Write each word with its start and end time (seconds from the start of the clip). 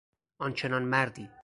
آن 0.39 0.53
چنان 0.53 0.83
مردی 0.83 1.29